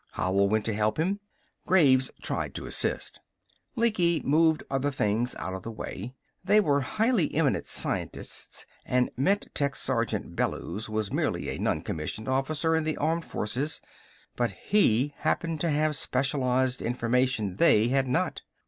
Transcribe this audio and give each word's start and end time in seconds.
Howell 0.13 0.49
went 0.49 0.65
to 0.65 0.73
help 0.73 0.97
him. 0.97 1.19
Graves 1.67 2.09
tried 2.23 2.55
to 2.55 2.65
assist. 2.65 3.19
Lecky 3.75 4.19
moved 4.25 4.63
other 4.67 4.89
things 4.89 5.35
out 5.35 5.53
of 5.53 5.61
the 5.61 5.69
way. 5.69 6.15
They 6.43 6.59
were 6.59 6.81
highly 6.81 7.31
eminent 7.35 7.67
scientists, 7.67 8.65
and 8.83 9.11
Metech 9.15 9.75
Sergeant 9.75 10.35
Bellews 10.35 10.89
was 10.89 11.13
merely 11.13 11.49
a 11.49 11.59
non 11.59 11.83
commissioned 11.83 12.27
officer 12.27 12.75
in 12.75 12.83
the 12.83 12.97
armed 12.97 13.25
forces. 13.25 13.79
But 14.35 14.53
he 14.53 15.13
happened 15.17 15.61
to 15.61 15.69
have 15.69 15.95
specialized 15.95 16.81
information 16.81 17.57
they 17.57 17.89
had 17.89 18.07
not. 18.07 18.41